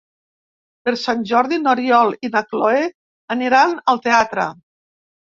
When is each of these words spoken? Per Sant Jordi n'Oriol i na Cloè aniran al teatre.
Per 0.87 0.91
Sant 0.99 1.19
Jordi 1.31 1.59
n'Oriol 1.65 2.15
i 2.27 2.31
na 2.35 2.41
Cloè 2.53 2.79
aniran 3.35 3.75
al 3.93 4.01
teatre. 4.07 4.47